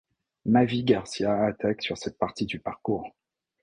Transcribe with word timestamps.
Mavi 0.45 0.83
Garcia 0.83 1.45
attaque 1.45 1.83
sur 1.83 1.95
cette 1.95 2.17
partie 2.17 2.47
du 2.47 2.57
parcours. 2.59 3.13